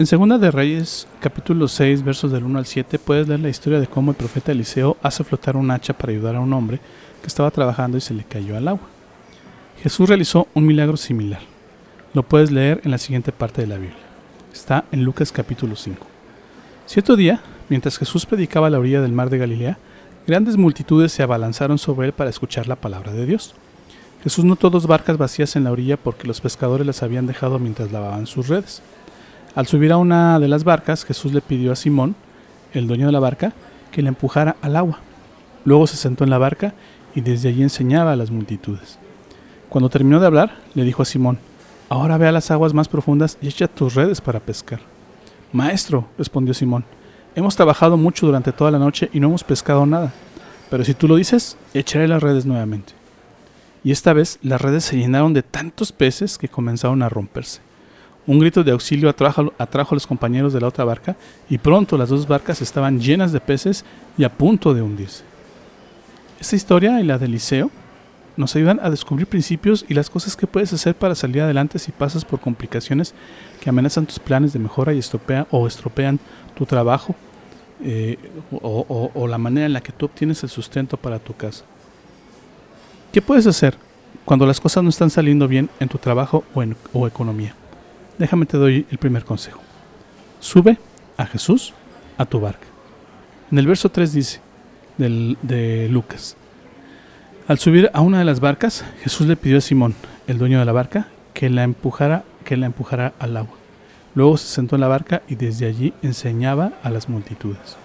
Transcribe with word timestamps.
En 0.00 0.06
Segunda 0.06 0.38
de 0.38 0.50
Reyes, 0.50 1.06
capítulo 1.20 1.68
6, 1.68 2.02
versos 2.02 2.32
del 2.32 2.44
1 2.44 2.58
al 2.58 2.64
7, 2.64 2.98
puedes 2.98 3.28
leer 3.28 3.40
la 3.40 3.50
historia 3.50 3.78
de 3.78 3.86
cómo 3.86 4.12
el 4.12 4.16
profeta 4.16 4.50
Eliseo 4.50 4.96
hace 5.02 5.24
flotar 5.24 5.58
un 5.58 5.70
hacha 5.70 5.92
para 5.92 6.10
ayudar 6.10 6.36
a 6.36 6.40
un 6.40 6.54
hombre 6.54 6.80
que 7.20 7.26
estaba 7.26 7.50
trabajando 7.50 7.98
y 7.98 8.00
se 8.00 8.14
le 8.14 8.24
cayó 8.24 8.56
al 8.56 8.66
agua. 8.66 8.88
Jesús 9.82 10.08
realizó 10.08 10.48
un 10.54 10.64
milagro 10.64 10.96
similar. 10.96 11.42
Lo 12.14 12.22
puedes 12.22 12.50
leer 12.50 12.80
en 12.82 12.92
la 12.92 12.96
siguiente 12.96 13.30
parte 13.30 13.60
de 13.60 13.66
la 13.66 13.76
Biblia. 13.76 13.98
Está 14.50 14.86
en 14.90 15.04
Lucas 15.04 15.32
capítulo 15.32 15.76
5. 15.76 16.06
Cierto 16.86 17.14
día, 17.14 17.42
mientras 17.68 17.98
Jesús 17.98 18.24
predicaba 18.24 18.68
a 18.68 18.70
la 18.70 18.78
orilla 18.78 19.02
del 19.02 19.12
mar 19.12 19.28
de 19.28 19.36
Galilea, 19.36 19.76
grandes 20.26 20.56
multitudes 20.56 21.12
se 21.12 21.22
abalanzaron 21.22 21.76
sobre 21.76 22.06
él 22.06 22.14
para 22.14 22.30
escuchar 22.30 22.68
la 22.68 22.76
palabra 22.76 23.12
de 23.12 23.26
Dios. 23.26 23.54
Jesús 24.22 24.46
notó 24.46 24.70
dos 24.70 24.86
barcas 24.86 25.18
vacías 25.18 25.56
en 25.56 25.64
la 25.64 25.72
orilla 25.72 25.98
porque 25.98 26.26
los 26.26 26.40
pescadores 26.40 26.86
las 26.86 27.02
habían 27.02 27.26
dejado 27.26 27.58
mientras 27.58 27.92
lavaban 27.92 28.26
sus 28.26 28.48
redes. 28.48 28.80
Al 29.54 29.66
subir 29.66 29.92
a 29.92 29.96
una 29.96 30.38
de 30.38 30.46
las 30.46 30.62
barcas, 30.62 31.04
Jesús 31.04 31.32
le 31.32 31.40
pidió 31.40 31.72
a 31.72 31.76
Simón, 31.76 32.14
el 32.72 32.86
dueño 32.86 33.06
de 33.06 33.12
la 33.12 33.18
barca, 33.18 33.52
que 33.90 34.02
le 34.02 34.08
empujara 34.08 34.56
al 34.62 34.76
agua. 34.76 35.00
Luego 35.64 35.86
se 35.86 35.96
sentó 35.96 36.22
en 36.24 36.30
la 36.30 36.38
barca 36.38 36.74
y 37.14 37.20
desde 37.20 37.48
allí 37.48 37.62
enseñaba 37.62 38.12
a 38.12 38.16
las 38.16 38.30
multitudes. 38.30 38.98
Cuando 39.68 39.88
terminó 39.88 40.20
de 40.20 40.26
hablar, 40.26 40.56
le 40.74 40.84
dijo 40.84 41.02
a 41.02 41.04
Simón, 41.04 41.38
Ahora 41.88 42.18
ve 42.18 42.28
a 42.28 42.32
las 42.32 42.52
aguas 42.52 42.72
más 42.72 42.86
profundas 42.86 43.36
y 43.42 43.48
echa 43.48 43.66
tus 43.66 43.94
redes 43.94 44.20
para 44.20 44.38
pescar. 44.38 44.78
Maestro, 45.52 46.06
respondió 46.16 46.54
Simón, 46.54 46.84
hemos 47.34 47.56
trabajado 47.56 47.96
mucho 47.96 48.26
durante 48.26 48.52
toda 48.52 48.70
la 48.70 48.78
noche 48.78 49.10
y 49.12 49.18
no 49.18 49.26
hemos 49.26 49.42
pescado 49.42 49.84
nada, 49.84 50.12
pero 50.70 50.84
si 50.84 50.94
tú 50.94 51.08
lo 51.08 51.16
dices, 51.16 51.56
echaré 51.74 52.06
las 52.06 52.22
redes 52.22 52.46
nuevamente. 52.46 52.92
Y 53.82 53.90
esta 53.90 54.12
vez 54.12 54.38
las 54.42 54.60
redes 54.60 54.84
se 54.84 54.96
llenaron 54.96 55.34
de 55.34 55.42
tantos 55.42 55.90
peces 55.90 56.38
que 56.38 56.48
comenzaron 56.48 57.02
a 57.02 57.08
romperse. 57.08 57.60
Un 58.26 58.38
grito 58.38 58.62
de 58.62 58.72
auxilio 58.72 59.08
atrajo, 59.08 59.52
a 59.58 59.94
los 59.94 60.06
compañeros 60.06 60.52
de 60.52 60.60
la 60.60 60.68
otra 60.68 60.84
barca 60.84 61.16
y 61.48 61.58
pronto 61.58 61.96
las 61.96 62.10
dos 62.10 62.28
barcas 62.28 62.60
estaban 62.62 63.00
llenas 63.00 63.32
de 63.32 63.40
peces 63.40 63.84
y 64.16 64.24
a 64.24 64.28
punto 64.32 64.74
de 64.74 64.82
hundirse. 64.82 65.24
Esta 66.38 66.56
historia 66.56 67.00
y 67.00 67.04
la 67.04 67.18
de 67.18 67.26
Eliseo 67.26 67.70
nos 68.36 68.56
ayudan 68.56 68.80
a 68.82 68.90
descubrir 68.90 69.26
principios 69.26 69.84
y 69.88 69.94
las 69.94 70.08
cosas 70.08 70.36
que 70.36 70.46
puedes 70.46 70.72
hacer 70.72 70.94
para 70.94 71.14
salir 71.14 71.42
adelante 71.42 71.78
si 71.78 71.92
pasas 71.92 72.24
por 72.24 72.40
complicaciones 72.40 73.14
que 73.60 73.68
amenazan 73.68 74.06
tus 74.06 74.18
planes 74.18 74.52
de 74.52 74.58
mejora 74.58 74.94
y 74.94 75.00
o 75.50 75.66
estropean 75.66 76.18
tu 76.54 76.66
trabajo 76.66 77.14
eh, 77.82 78.18
o, 78.50 79.26
la 79.28 79.38
manera 79.38 79.66
en 79.66 79.72
la 79.72 79.80
que 79.80 79.92
tú 79.92 80.06
obtienes 80.06 80.42
el 80.42 80.50
sustento 80.50 80.96
para 80.96 81.18
tu 81.18 81.34
casa. 81.34 81.64
¿Qué 83.12 83.22
puedes 83.22 83.46
hacer 83.46 83.76
cuando 84.24 84.46
las 84.46 84.60
cosas 84.60 84.82
no 84.82 84.90
están 84.90 85.10
saliendo 85.10 85.48
bien 85.48 85.68
en 85.80 85.88
tu 85.88 85.98
trabajo 85.98 86.44
o, 86.54 86.62
en, 86.62 86.76
o 86.92 87.06
economía? 87.06 87.54
Déjame 88.20 88.44
te 88.44 88.58
doy 88.58 88.86
el 88.90 88.98
primer 88.98 89.24
consejo. 89.24 89.62
Sube 90.40 90.78
a 91.16 91.24
Jesús 91.24 91.72
a 92.18 92.26
tu 92.26 92.38
barca. 92.38 92.66
En 93.50 93.58
el 93.58 93.66
verso 93.66 93.88
3 93.88 94.12
dice 94.12 94.40
de 94.98 95.88
Lucas, 95.90 96.36
al 97.48 97.58
subir 97.58 97.90
a 97.94 98.02
una 98.02 98.18
de 98.18 98.26
las 98.26 98.40
barcas, 98.40 98.84
Jesús 99.02 99.26
le 99.26 99.36
pidió 99.36 99.56
a 99.56 99.62
Simón, 99.62 99.94
el 100.26 100.36
dueño 100.36 100.58
de 100.58 100.66
la 100.66 100.72
barca, 100.72 101.08
que 101.32 101.48
la 101.48 101.64
empujara, 101.64 102.24
que 102.44 102.58
la 102.58 102.66
empujara 102.66 103.14
al 103.18 103.38
agua. 103.38 103.56
Luego 104.14 104.36
se 104.36 104.48
sentó 104.48 104.74
en 104.74 104.82
la 104.82 104.88
barca 104.88 105.22
y 105.26 105.36
desde 105.36 105.66
allí 105.66 105.94
enseñaba 106.02 106.72
a 106.82 106.90
las 106.90 107.08
multitudes. 107.08 107.78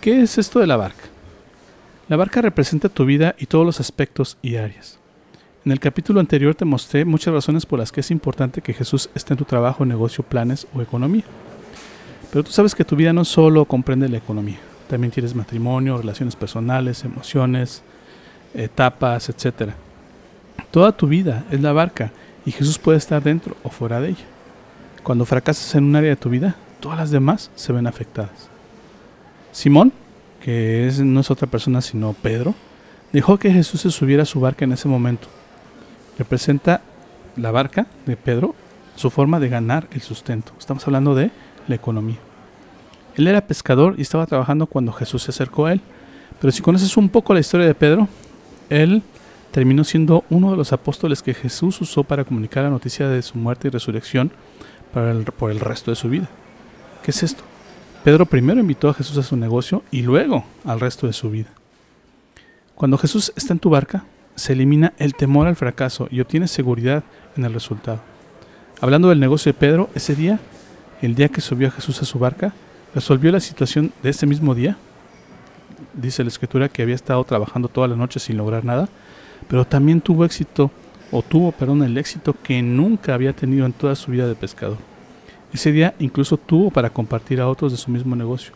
¿Qué 0.00 0.22
es 0.22 0.38
esto 0.38 0.58
de 0.58 0.66
la 0.66 0.76
barca? 0.76 1.04
La 2.08 2.16
barca 2.16 2.42
representa 2.42 2.88
tu 2.88 3.04
vida 3.04 3.36
y 3.38 3.46
todos 3.46 3.64
los 3.64 3.78
aspectos 3.78 4.38
y 4.42 4.56
áreas. 4.56 4.98
En 5.64 5.72
el 5.72 5.80
capítulo 5.80 6.20
anterior 6.20 6.54
te 6.54 6.66
mostré 6.66 7.06
muchas 7.06 7.32
razones 7.32 7.64
por 7.64 7.78
las 7.78 7.90
que 7.90 8.00
es 8.00 8.10
importante 8.10 8.60
que 8.60 8.74
Jesús 8.74 9.08
esté 9.14 9.32
en 9.32 9.38
tu 9.38 9.46
trabajo, 9.46 9.86
negocio, 9.86 10.22
planes 10.22 10.66
o 10.74 10.82
economía. 10.82 11.24
Pero 12.30 12.44
tú 12.44 12.50
sabes 12.50 12.74
que 12.74 12.84
tu 12.84 12.96
vida 12.96 13.14
no 13.14 13.24
solo 13.24 13.64
comprende 13.64 14.10
la 14.10 14.18
economía, 14.18 14.58
también 14.90 15.10
tienes 15.10 15.34
matrimonio, 15.34 15.96
relaciones 15.96 16.36
personales, 16.36 17.02
emociones, 17.04 17.82
etapas, 18.52 19.30
etc. 19.30 19.70
Toda 20.70 20.92
tu 20.92 21.06
vida 21.06 21.46
es 21.50 21.62
la 21.62 21.72
barca 21.72 22.12
y 22.44 22.50
Jesús 22.50 22.78
puede 22.78 22.98
estar 22.98 23.22
dentro 23.22 23.56
o 23.62 23.70
fuera 23.70 24.02
de 24.02 24.10
ella. 24.10 24.24
Cuando 25.02 25.24
fracasas 25.24 25.74
en 25.76 25.84
un 25.84 25.96
área 25.96 26.10
de 26.10 26.16
tu 26.16 26.28
vida, 26.28 26.56
todas 26.78 26.98
las 26.98 27.10
demás 27.10 27.50
se 27.54 27.72
ven 27.72 27.86
afectadas. 27.86 28.50
Simón, 29.50 29.94
que 30.42 30.92
no 31.02 31.20
es 31.20 31.30
otra 31.30 31.46
persona 31.46 31.80
sino 31.80 32.12
Pedro, 32.12 32.54
dejó 33.14 33.38
que 33.38 33.50
Jesús 33.50 33.80
se 33.80 33.90
subiera 33.90 34.24
a 34.24 34.26
su 34.26 34.40
barca 34.40 34.66
en 34.66 34.72
ese 34.72 34.88
momento 34.88 35.28
representa 36.18 36.82
la 37.36 37.50
barca 37.50 37.86
de 38.06 38.16
Pedro, 38.16 38.54
su 38.96 39.10
forma 39.10 39.40
de 39.40 39.48
ganar 39.48 39.88
el 39.92 40.00
sustento. 40.02 40.52
Estamos 40.58 40.86
hablando 40.86 41.14
de 41.14 41.30
la 41.66 41.74
economía. 41.74 42.18
Él 43.16 43.26
era 43.26 43.46
pescador 43.46 43.94
y 43.98 44.02
estaba 44.02 44.26
trabajando 44.26 44.66
cuando 44.66 44.92
Jesús 44.92 45.22
se 45.22 45.30
acercó 45.30 45.66
a 45.66 45.72
él. 45.72 45.80
Pero 46.40 46.52
si 46.52 46.62
conoces 46.62 46.96
un 46.96 47.08
poco 47.08 47.34
la 47.34 47.40
historia 47.40 47.66
de 47.66 47.74
Pedro, 47.74 48.08
él 48.70 49.02
terminó 49.52 49.84
siendo 49.84 50.24
uno 50.30 50.50
de 50.50 50.56
los 50.56 50.72
apóstoles 50.72 51.22
que 51.22 51.34
Jesús 51.34 51.80
usó 51.80 52.02
para 52.04 52.24
comunicar 52.24 52.64
la 52.64 52.70
noticia 52.70 53.08
de 53.08 53.22
su 53.22 53.38
muerte 53.38 53.68
y 53.68 53.70
resurrección 53.70 54.32
por 54.92 55.50
el 55.50 55.60
resto 55.60 55.90
de 55.90 55.96
su 55.96 56.08
vida. 56.08 56.28
¿Qué 57.02 57.10
es 57.10 57.22
esto? 57.22 57.44
Pedro 58.02 58.26
primero 58.26 58.60
invitó 58.60 58.88
a 58.88 58.94
Jesús 58.94 59.16
a 59.18 59.22
su 59.22 59.36
negocio 59.36 59.82
y 59.90 60.02
luego 60.02 60.44
al 60.64 60.80
resto 60.80 61.06
de 61.06 61.12
su 61.12 61.30
vida. 61.30 61.50
Cuando 62.74 62.98
Jesús 62.98 63.32
está 63.36 63.52
en 63.52 63.60
tu 63.60 63.70
barca, 63.70 64.04
se 64.36 64.52
elimina 64.52 64.92
el 64.98 65.14
temor 65.14 65.46
al 65.46 65.56
fracaso 65.56 66.08
y 66.10 66.20
obtienes 66.20 66.50
seguridad 66.50 67.04
en 67.36 67.44
el 67.44 67.54
resultado. 67.54 68.00
Hablando 68.80 69.08
del 69.08 69.20
negocio 69.20 69.52
de 69.52 69.58
Pedro, 69.58 69.88
ese 69.94 70.14
día, 70.14 70.40
el 71.00 71.14
día 71.14 71.28
que 71.28 71.40
subió 71.40 71.68
a 71.68 71.70
Jesús 71.70 72.02
a 72.02 72.04
su 72.04 72.18
barca, 72.18 72.52
resolvió 72.94 73.30
la 73.32 73.40
situación 73.40 73.92
de 74.02 74.10
ese 74.10 74.26
mismo 74.26 74.54
día. 74.54 74.76
Dice 75.94 76.22
la 76.22 76.28
escritura 76.28 76.68
que 76.68 76.82
había 76.82 76.94
estado 76.94 77.22
trabajando 77.24 77.68
toda 77.68 77.88
la 77.88 77.96
noche 77.96 78.20
sin 78.20 78.36
lograr 78.36 78.64
nada, 78.64 78.88
pero 79.48 79.66
también 79.66 80.00
tuvo 80.00 80.24
éxito, 80.24 80.70
o 81.10 81.22
tuvo, 81.22 81.52
perdón, 81.52 81.82
el 81.82 81.96
éxito 81.96 82.34
que 82.42 82.60
nunca 82.62 83.14
había 83.14 83.32
tenido 83.32 83.66
en 83.66 83.72
toda 83.72 83.94
su 83.94 84.10
vida 84.10 84.26
de 84.26 84.34
pescador. 84.34 84.78
Ese 85.52 85.70
día 85.70 85.94
incluso 86.00 86.36
tuvo 86.36 86.70
para 86.70 86.90
compartir 86.90 87.40
a 87.40 87.48
otros 87.48 87.70
de 87.70 87.78
su 87.78 87.90
mismo 87.90 88.16
negocio. 88.16 88.52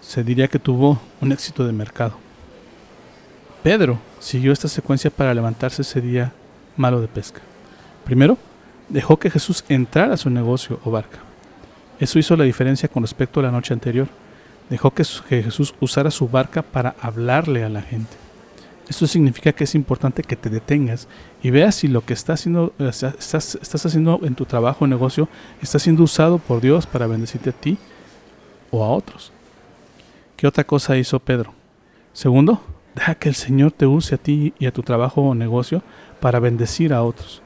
Se 0.00 0.24
diría 0.24 0.48
que 0.48 0.58
tuvo 0.58 0.98
un 1.20 1.32
éxito 1.32 1.66
de 1.66 1.72
mercado. 1.72 2.27
Pedro 3.62 3.98
siguió 4.20 4.52
esta 4.52 4.68
secuencia 4.68 5.10
para 5.10 5.34
levantarse 5.34 5.82
ese 5.82 6.00
día 6.00 6.32
malo 6.76 7.00
de 7.00 7.08
pesca. 7.08 7.40
Primero, 8.04 8.38
dejó 8.88 9.18
que 9.18 9.30
Jesús 9.30 9.64
entrara 9.68 10.14
a 10.14 10.18
su 10.18 10.30
negocio 10.30 10.80
o 10.84 10.90
barca. 10.90 11.18
Eso 11.98 12.18
hizo 12.18 12.36
la 12.36 12.44
diferencia 12.44 12.88
con 12.88 13.02
respecto 13.02 13.40
a 13.40 13.42
la 13.42 13.50
noche 13.50 13.74
anterior. 13.74 14.08
Dejó 14.70 14.92
que 14.92 15.04
Jesús 15.04 15.74
usara 15.80 16.10
su 16.10 16.28
barca 16.28 16.62
para 16.62 16.94
hablarle 17.00 17.64
a 17.64 17.68
la 17.68 17.82
gente. 17.82 18.16
Esto 18.88 19.06
significa 19.06 19.52
que 19.52 19.64
es 19.64 19.74
importante 19.74 20.22
que 20.22 20.36
te 20.36 20.48
detengas 20.48 21.08
y 21.42 21.50
veas 21.50 21.74
si 21.74 21.88
lo 21.88 22.02
que 22.02 22.14
estás 22.14 22.40
haciendo, 22.40 22.72
estás 22.78 23.86
haciendo 23.86 24.20
en 24.22 24.34
tu 24.34 24.46
trabajo 24.46 24.84
o 24.84 24.88
negocio 24.88 25.28
está 25.60 25.78
siendo 25.78 26.02
usado 26.04 26.38
por 26.38 26.62
Dios 26.62 26.86
para 26.86 27.06
bendecirte 27.06 27.50
a 27.50 27.52
ti 27.52 27.76
o 28.70 28.82
a 28.82 28.88
otros. 28.88 29.30
¿Qué 30.36 30.46
otra 30.46 30.64
cosa 30.64 30.96
hizo 30.96 31.18
Pedro? 31.18 31.52
Segundo, 32.14 32.62
Deja 32.98 33.14
que 33.14 33.28
el 33.28 33.36
Señor 33.36 33.70
te 33.70 33.86
use 33.86 34.16
a 34.16 34.18
ti 34.18 34.54
y 34.58 34.66
a 34.66 34.72
tu 34.72 34.82
trabajo 34.82 35.22
o 35.22 35.32
negocio 35.32 35.84
para 36.18 36.40
bendecir 36.40 36.92
a 36.92 37.04
otros. 37.04 37.42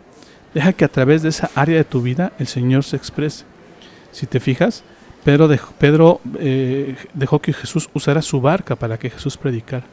Deja 0.55 0.73
que 0.73 0.87
a 0.87 0.89
través 0.89 1.21
de 1.21 1.29
esa 1.29 1.51
área 1.55 1.77
de 1.77 1.85
tu 1.85 2.01
vida 2.01 2.33
el 2.39 2.47
Señor 2.47 2.85
se 2.85 2.97
exprese. 2.97 3.45
Si 4.13 4.25
te 4.25 4.41
fijas, 4.41 4.83
Pedro, 5.25 5.49
dejó, 5.49 5.75
Pedro 5.79 6.23
eh, 6.39 6.97
dejó 7.13 7.43
que 7.43 7.53
Jesús 7.53 7.91
usara 7.93 8.23
su 8.23 8.41
barca 8.41 8.77
para 8.77 8.99
que 8.99 9.11
Jesús 9.11 9.37
predicara. 9.37 9.85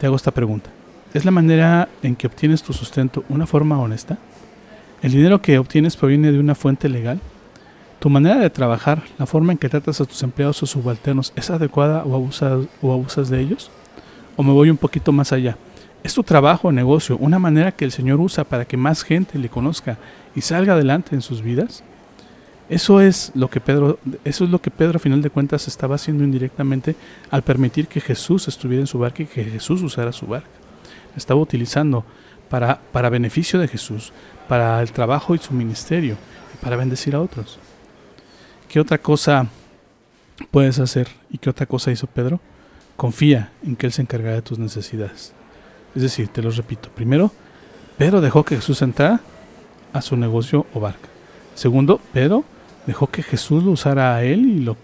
Te 0.00 0.06
hago 0.06 0.16
esta 0.16 0.30
pregunta. 0.30 0.70
¿Es 1.12 1.26
la 1.26 1.30
manera 1.30 1.90
en 2.02 2.16
que 2.16 2.26
obtienes 2.26 2.62
tu 2.62 2.72
sustento 2.72 3.24
una 3.28 3.46
forma 3.46 3.78
honesta? 3.78 4.16
¿El 5.02 5.12
dinero 5.12 5.42
que 5.42 5.58
obtienes 5.58 5.96
proviene 5.96 6.32
de 6.32 6.38
una 6.38 6.54
fuente 6.54 6.88
legal? 6.88 7.20
¿Tu 7.98 8.08
manera 8.08 8.36
de 8.36 8.48
trabajar, 8.48 9.02
la 9.18 9.26
forma 9.26 9.52
en 9.52 9.58
que 9.58 9.68
tratas 9.68 10.00
a 10.00 10.06
tus 10.06 10.22
empleados 10.22 10.62
o 10.62 10.66
subalternos, 10.66 11.34
es 11.36 11.50
adecuada 11.50 12.04
o 12.04 12.14
abusas, 12.14 12.64
o 12.80 12.90
abusas 12.90 13.28
de 13.28 13.42
ellos? 13.42 13.70
O 14.36 14.42
me 14.42 14.52
voy 14.52 14.70
un 14.70 14.76
poquito 14.76 15.12
más 15.12 15.32
allá. 15.32 15.56
Es 16.02 16.14
tu 16.14 16.22
trabajo 16.22 16.68
o 16.68 16.72
negocio, 16.72 17.16
una 17.18 17.38
manera 17.38 17.72
que 17.72 17.84
el 17.84 17.92
Señor 17.92 18.20
usa 18.20 18.44
para 18.44 18.66
que 18.66 18.76
más 18.76 19.02
gente 19.02 19.38
le 19.38 19.48
conozca 19.48 19.96
y 20.34 20.42
salga 20.42 20.74
adelante 20.74 21.14
en 21.14 21.22
sus 21.22 21.42
vidas. 21.42 21.82
Eso 22.68 23.00
es 23.00 23.30
lo 23.34 23.48
que 23.48 23.60
Pedro, 23.60 23.98
eso 24.24 24.44
es 24.44 24.50
lo 24.50 24.60
que 24.60 24.70
Pedro 24.70 24.96
a 24.96 25.00
final 25.00 25.22
de 25.22 25.30
cuentas 25.30 25.68
estaba 25.68 25.96
haciendo 25.96 26.24
indirectamente 26.24 26.96
al 27.30 27.42
permitir 27.42 27.88
que 27.88 28.00
Jesús 28.00 28.48
estuviera 28.48 28.82
en 28.82 28.86
su 28.86 28.98
barca 28.98 29.22
y 29.22 29.26
que 29.26 29.44
Jesús 29.44 29.82
usara 29.82 30.12
su 30.12 30.26
barca. 30.26 30.48
Estaba 31.16 31.40
utilizando 31.40 32.04
para, 32.48 32.80
para 32.92 33.10
beneficio 33.10 33.58
de 33.58 33.68
Jesús, 33.68 34.12
para 34.48 34.80
el 34.80 34.92
trabajo 34.92 35.34
y 35.34 35.38
su 35.38 35.52
ministerio, 35.52 36.16
para 36.62 36.76
bendecir 36.76 37.14
a 37.14 37.20
otros. 37.20 37.58
¿Qué 38.68 38.80
otra 38.80 38.98
cosa 38.98 39.46
puedes 40.50 40.78
hacer? 40.78 41.08
¿Y 41.30 41.38
qué 41.38 41.50
otra 41.50 41.66
cosa 41.66 41.92
hizo 41.92 42.06
Pedro? 42.06 42.40
Confía 42.96 43.52
en 43.64 43.76
que 43.76 43.86
Él 43.86 43.92
se 43.92 44.02
encargará 44.02 44.36
de 44.36 44.42
tus 44.42 44.58
necesidades. 44.58 45.32
Es 45.94 46.02
decir, 46.02 46.28
te 46.28 46.42
lo 46.42 46.50
repito. 46.50 46.88
Primero, 46.94 47.32
Pedro 47.98 48.20
dejó 48.20 48.44
que 48.44 48.56
Jesús 48.56 48.82
entrara 48.82 49.20
a 49.92 50.02
su 50.02 50.16
negocio 50.16 50.66
o 50.74 50.80
barca. 50.80 51.08
Segundo, 51.54 52.00
Pedro 52.12 52.44
dejó 52.86 53.06
que 53.06 53.22
Jesús 53.22 53.62
lo 53.62 53.70
usara 53.70 54.14
a 54.14 54.24
él 54.24 54.44
y, 54.46 54.60
lo, 54.60 54.76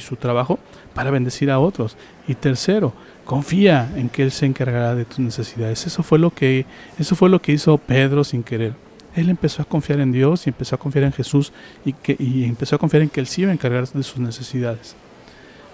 su, 0.00 0.16
trabajo 0.16 0.58
para 0.94 1.10
bendecir 1.10 1.50
a 1.50 1.58
otros. 1.58 1.96
Y 2.28 2.34
tercero, 2.34 2.92
confía 3.24 3.90
en 3.96 4.08
que 4.08 4.22
Él 4.22 4.30
se 4.30 4.46
encargará 4.46 4.94
de 4.94 5.04
tus 5.04 5.18
necesidades. 5.18 5.86
Eso 5.86 6.02
fue 6.02 6.18
lo 6.18 6.30
que, 6.30 6.66
eso 6.98 7.16
fue 7.16 7.30
lo 7.30 7.40
que 7.40 7.52
hizo 7.52 7.78
Pedro 7.78 8.24
sin 8.24 8.42
querer. 8.42 8.74
Él 9.16 9.28
empezó 9.28 9.62
a 9.62 9.64
confiar 9.64 10.00
en 10.00 10.12
Dios 10.12 10.46
y 10.46 10.50
empezó 10.50 10.76
a 10.76 10.78
confiar 10.78 11.04
en 11.04 11.12
Jesús 11.12 11.52
y, 11.84 11.94
y 12.18 12.44
empezó 12.44 12.76
a 12.76 12.78
confiar 12.78 13.02
en 13.02 13.08
que 13.08 13.20
Él 13.20 13.26
sí 13.26 13.42
iba 13.42 13.50
a 13.50 13.54
encargar 13.54 13.88
de 13.88 14.02
sus 14.02 14.18
necesidades. 14.18 14.94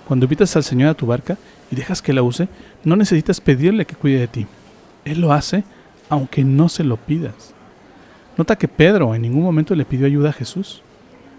Cuando 0.06 0.26
invitas 0.26 0.54
al 0.54 0.62
Señor 0.62 0.90
a 0.90 0.94
tu 0.94 1.06
barca 1.06 1.36
y 1.70 1.74
dejas 1.74 2.00
que 2.00 2.12
la 2.12 2.22
use, 2.22 2.48
no 2.84 2.94
necesitas 2.94 3.40
pedirle 3.40 3.86
que 3.86 3.96
cuide 3.96 4.20
de 4.20 4.28
ti. 4.28 4.46
Él 5.04 5.20
lo 5.20 5.32
hace 5.32 5.64
aunque 6.08 6.44
no 6.44 6.68
se 6.68 6.84
lo 6.84 6.96
pidas. 6.96 7.52
Nota 8.36 8.56
que 8.56 8.68
Pedro 8.68 9.14
en 9.16 9.22
ningún 9.22 9.42
momento 9.42 9.74
le 9.74 9.84
pidió 9.84 10.06
ayuda 10.06 10.30
a 10.30 10.32
Jesús. 10.32 10.82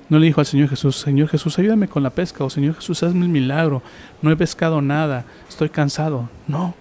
No 0.10 0.20
le 0.20 0.26
dijo 0.26 0.42
al 0.42 0.48
Señor 0.48 0.68
Jesús, 0.68 0.98
Señor 0.98 1.30
Jesús, 1.30 1.58
ayúdame 1.60 1.88
con 1.88 2.04
la 2.04 2.10
pesca, 2.10 2.44
o 2.44 2.50
Señor 2.50 2.76
Jesús, 2.76 3.04
hazme 3.04 3.24
el 3.24 3.32
milagro, 3.32 3.82
no 4.22 4.32
he 4.32 4.36
pescado 4.36 4.82
nada, 4.82 5.26
estoy 5.48 5.70
cansado. 5.70 6.30
No. 6.48 6.76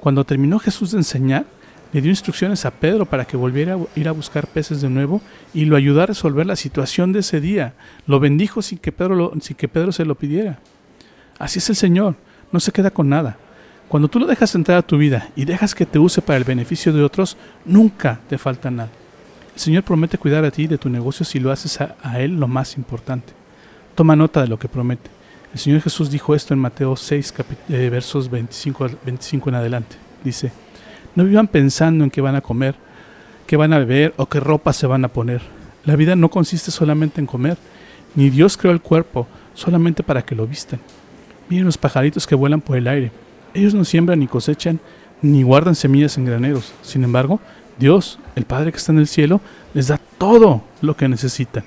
Cuando 0.00 0.24
terminó 0.24 0.58
Jesús 0.58 0.92
de 0.92 0.98
enseñar, 0.98 1.46
le 1.92 2.02
dio 2.02 2.10
instrucciones 2.10 2.66
a 2.66 2.70
Pedro 2.70 3.06
para 3.06 3.24
que 3.24 3.36
volviera 3.38 3.74
a 3.74 3.78
ir 3.96 4.08
a 4.08 4.12
buscar 4.12 4.46
peces 4.46 4.82
de 4.82 4.90
nuevo 4.90 5.22
y 5.54 5.64
lo 5.64 5.76
ayudara 5.76 6.04
a 6.04 6.06
resolver 6.08 6.46
la 6.46 6.56
situación 6.56 7.12
de 7.12 7.20
ese 7.20 7.40
día. 7.40 7.74
Lo 8.06 8.20
bendijo 8.20 8.60
sin 8.60 8.76
que 8.76 8.92
Pedro, 8.92 9.32
sin 9.40 9.56
que 9.56 9.68
Pedro 9.68 9.92
se 9.92 10.04
lo 10.04 10.14
pidiera. 10.14 10.58
Así 11.38 11.58
es 11.58 11.68
el 11.70 11.76
Señor, 11.76 12.16
no 12.52 12.60
se 12.60 12.72
queda 12.72 12.90
con 12.90 13.08
nada. 13.08 13.36
Cuando 13.88 14.08
tú 14.08 14.18
lo 14.18 14.26
dejas 14.26 14.54
entrar 14.54 14.78
a 14.78 14.86
tu 14.86 14.98
vida 14.98 15.30
y 15.34 15.44
dejas 15.44 15.74
que 15.74 15.86
te 15.86 15.98
use 15.98 16.20
para 16.20 16.36
el 16.36 16.44
beneficio 16.44 16.92
de 16.92 17.02
otros, 17.02 17.36
nunca 17.64 18.20
te 18.28 18.36
falta 18.36 18.70
nada. 18.70 18.90
El 19.54 19.60
Señor 19.60 19.82
promete 19.82 20.18
cuidar 20.18 20.44
a 20.44 20.50
ti 20.50 20.66
de 20.66 20.78
tu 20.78 20.90
negocio 20.90 21.24
si 21.24 21.40
lo 21.40 21.50
haces 21.50 21.80
a, 21.80 22.20
Él 22.20 22.38
lo 22.38 22.48
más 22.48 22.76
importante. 22.76 23.32
Toma 23.94 24.14
nota 24.14 24.42
de 24.42 24.48
lo 24.48 24.58
que 24.58 24.68
promete. 24.68 25.10
El 25.52 25.58
Señor 25.58 25.80
Jesús 25.80 26.10
dijo 26.10 26.34
esto 26.34 26.52
en 26.52 26.60
Mateo 26.60 26.96
6, 26.96 27.34
eh, 27.70 27.88
versos 27.90 28.30
25, 28.30 28.90
25 29.04 29.48
en 29.48 29.54
adelante. 29.54 29.96
Dice, 30.22 30.52
no 31.14 31.24
vivan 31.24 31.48
pensando 31.48 32.04
en 32.04 32.10
qué 32.10 32.20
van 32.20 32.36
a 32.36 32.42
comer, 32.42 32.74
qué 33.46 33.56
van 33.56 33.72
a 33.72 33.78
beber 33.78 34.12
o 34.18 34.26
qué 34.26 34.38
ropa 34.38 34.72
se 34.74 34.86
van 34.86 35.04
a 35.04 35.08
poner. 35.08 35.40
La 35.84 35.96
vida 35.96 36.14
no 36.14 36.28
consiste 36.28 36.70
solamente 36.70 37.20
en 37.20 37.26
comer, 37.26 37.56
ni 38.14 38.28
Dios 38.28 38.58
creó 38.58 38.72
el 38.72 38.82
cuerpo 38.82 39.26
solamente 39.54 40.02
para 40.02 40.22
que 40.22 40.34
lo 40.34 40.46
vistan. 40.46 40.80
Miren 41.48 41.66
los 41.66 41.78
pajaritos 41.78 42.26
que 42.26 42.34
vuelan 42.34 42.60
por 42.60 42.76
el 42.76 42.88
aire. 42.88 43.10
Ellos 43.54 43.74
no 43.74 43.84
siembran 43.84 44.20
ni 44.20 44.26
cosechan, 44.26 44.80
ni 45.22 45.42
guardan 45.42 45.74
semillas 45.74 46.18
en 46.18 46.26
graneros. 46.26 46.72
Sin 46.82 47.04
embargo, 47.04 47.40
Dios, 47.78 48.18
el 48.36 48.44
Padre 48.44 48.70
que 48.70 48.78
está 48.78 48.92
en 48.92 48.98
el 48.98 49.08
cielo, 49.08 49.40
les 49.72 49.88
da 49.88 50.00
todo 50.18 50.62
lo 50.80 50.96
que 50.96 51.08
necesitan. 51.08 51.64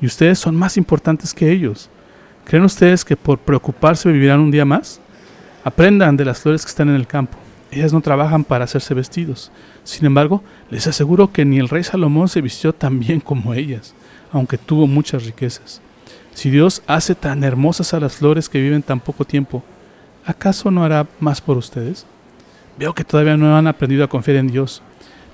Y 0.00 0.06
ustedes 0.06 0.38
son 0.38 0.56
más 0.56 0.76
importantes 0.76 1.34
que 1.34 1.50
ellos. 1.50 1.90
¿Creen 2.44 2.64
ustedes 2.64 3.04
que 3.04 3.16
por 3.16 3.38
preocuparse 3.38 4.10
vivirán 4.10 4.40
un 4.40 4.50
día 4.50 4.64
más? 4.64 5.00
Aprendan 5.64 6.16
de 6.16 6.24
las 6.24 6.40
flores 6.40 6.64
que 6.64 6.70
están 6.70 6.88
en 6.88 6.96
el 6.96 7.06
campo. 7.06 7.38
Ellas 7.70 7.92
no 7.92 8.00
trabajan 8.00 8.44
para 8.44 8.64
hacerse 8.64 8.94
vestidos. 8.94 9.52
Sin 9.84 10.04
embargo, 10.06 10.42
les 10.70 10.86
aseguro 10.86 11.32
que 11.32 11.44
ni 11.44 11.58
el 11.58 11.68
rey 11.68 11.84
Salomón 11.84 12.28
se 12.28 12.40
vistió 12.40 12.72
tan 12.72 12.98
bien 12.98 13.20
como 13.20 13.54
ellas, 13.54 13.94
aunque 14.32 14.58
tuvo 14.58 14.86
muchas 14.86 15.24
riquezas. 15.24 15.80
Si 16.34 16.50
Dios 16.50 16.82
hace 16.86 17.14
tan 17.14 17.44
hermosas 17.44 17.94
a 17.94 18.00
las 18.00 18.16
flores 18.16 18.48
que 18.48 18.60
viven 18.60 18.82
tan 18.82 19.00
poco 19.00 19.24
tiempo, 19.24 19.62
¿acaso 20.24 20.70
no 20.70 20.84
hará 20.84 21.06
más 21.20 21.40
por 21.40 21.56
ustedes? 21.56 22.06
Veo 22.78 22.94
que 22.94 23.04
todavía 23.04 23.36
no 23.36 23.56
han 23.56 23.66
aprendido 23.66 24.04
a 24.04 24.08
confiar 24.08 24.38
en 24.38 24.48
Dios. 24.48 24.82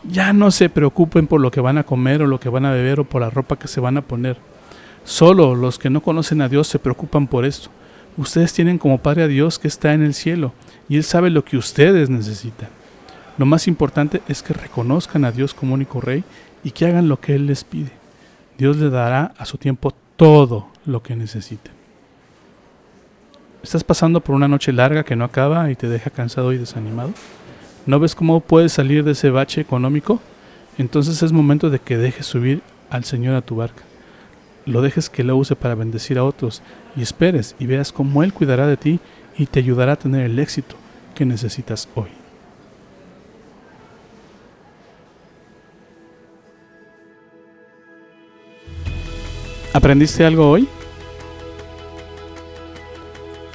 Ya 0.04 0.32
no 0.32 0.50
se 0.50 0.68
preocupen 0.68 1.26
por 1.26 1.40
lo 1.40 1.50
que 1.50 1.60
van 1.60 1.78
a 1.78 1.84
comer 1.84 2.22
o 2.22 2.26
lo 2.26 2.40
que 2.40 2.48
van 2.48 2.66
a 2.66 2.72
beber 2.72 3.00
o 3.00 3.04
por 3.04 3.22
la 3.22 3.30
ropa 3.30 3.58
que 3.58 3.68
se 3.68 3.80
van 3.80 3.96
a 3.96 4.02
poner. 4.02 4.36
Solo 5.04 5.54
los 5.54 5.78
que 5.78 5.90
no 5.90 6.02
conocen 6.02 6.42
a 6.42 6.48
Dios 6.48 6.68
se 6.68 6.78
preocupan 6.78 7.26
por 7.26 7.44
esto. 7.44 7.70
Ustedes 8.16 8.52
tienen 8.52 8.78
como 8.78 8.98
Padre 8.98 9.22
a 9.22 9.28
Dios 9.28 9.58
que 9.58 9.68
está 9.68 9.94
en 9.94 10.02
el 10.02 10.14
cielo 10.14 10.52
y 10.88 10.96
Él 10.96 11.04
sabe 11.04 11.30
lo 11.30 11.44
que 11.44 11.56
ustedes 11.56 12.10
necesitan. 12.10 12.68
Lo 13.38 13.46
más 13.46 13.68
importante 13.68 14.20
es 14.28 14.42
que 14.42 14.52
reconozcan 14.52 15.24
a 15.24 15.30
Dios 15.30 15.54
como 15.54 15.74
único 15.74 16.00
Rey 16.00 16.24
y 16.64 16.72
que 16.72 16.86
hagan 16.86 17.08
lo 17.08 17.20
que 17.20 17.36
Él 17.36 17.46
les 17.46 17.62
pide. 17.62 17.92
Dios 18.58 18.76
le 18.76 18.90
dará 18.90 19.32
a 19.38 19.44
su 19.44 19.56
tiempo 19.56 19.94
todo 20.16 20.66
lo 20.88 21.02
que 21.02 21.14
necesiten. 21.14 21.72
¿Estás 23.62 23.84
pasando 23.84 24.20
por 24.20 24.34
una 24.34 24.48
noche 24.48 24.72
larga 24.72 25.04
que 25.04 25.16
no 25.16 25.24
acaba 25.24 25.70
y 25.70 25.76
te 25.76 25.88
deja 25.88 26.10
cansado 26.10 26.52
y 26.52 26.58
desanimado? 26.58 27.12
¿No 27.86 28.00
ves 28.00 28.14
cómo 28.14 28.40
puedes 28.40 28.72
salir 28.72 29.04
de 29.04 29.12
ese 29.12 29.30
bache 29.30 29.60
económico? 29.60 30.20
Entonces 30.78 31.22
es 31.22 31.32
momento 31.32 31.70
de 31.70 31.78
que 31.78 31.98
dejes 31.98 32.26
subir 32.26 32.62
al 32.88 33.04
Señor 33.04 33.34
a 33.34 33.42
tu 33.42 33.56
barca. 33.56 33.82
Lo 34.64 34.80
dejes 34.80 35.10
que 35.10 35.24
lo 35.24 35.36
use 35.36 35.56
para 35.56 35.74
bendecir 35.74 36.18
a 36.18 36.24
otros 36.24 36.62
y 36.96 37.02
esperes 37.02 37.54
y 37.58 37.66
veas 37.66 37.92
cómo 37.92 38.22
Él 38.22 38.32
cuidará 38.32 38.66
de 38.66 38.76
ti 38.76 39.00
y 39.36 39.46
te 39.46 39.60
ayudará 39.60 39.92
a 39.92 39.96
tener 39.96 40.22
el 40.22 40.38
éxito 40.38 40.76
que 41.14 41.24
necesitas 41.24 41.88
hoy. 41.94 42.08
¿Aprendiste 49.72 50.24
algo 50.24 50.50
hoy? 50.50 50.68